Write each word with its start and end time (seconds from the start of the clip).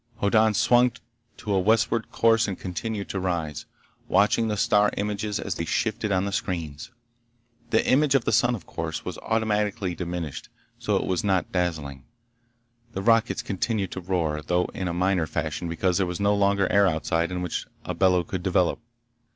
Hoddan 0.19 0.55
swung 0.55 0.93
to 1.37 1.53
a 1.53 1.59
westward 1.59 2.11
course 2.11 2.47
and 2.47 2.57
continued 2.57 3.07
to 3.09 3.19
rise, 3.19 3.67
watching 4.07 4.47
the 4.47 4.57
star 4.57 4.89
images 4.97 5.39
as 5.39 5.53
they 5.53 5.65
shifted 5.65 6.11
on 6.11 6.25
the 6.25 6.31
screens. 6.31 6.89
The 7.69 7.85
image 7.87 8.15
of 8.15 8.25
the 8.25 8.31
sun, 8.31 8.55
of 8.55 8.65
course, 8.65 9.05
was 9.05 9.19
automatically 9.19 9.93
diminished 9.93 10.49
so 10.79 10.97
that 10.97 11.03
it 11.03 11.07
was 11.07 11.23
not 11.23 11.51
dazzling. 11.51 12.05
The 12.93 13.03
rockets 13.03 13.43
continued 13.43 13.91
to 13.91 14.01
roar, 14.01 14.41
though 14.41 14.65
in 14.73 14.87
a 14.87 14.91
minor 14.93 15.27
fashion 15.27 15.69
because 15.69 15.97
there 15.97 16.07
was 16.07 16.19
no 16.19 16.33
longer 16.33 16.67
air 16.71 16.87
outside 16.87 17.29
in 17.31 17.43
which 17.43 17.67
a 17.85 17.93
bellow 17.93 18.23
could 18.23 18.41
develop. 18.41 18.79